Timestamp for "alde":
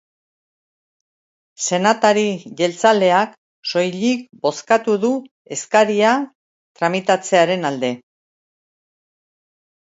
7.73-7.95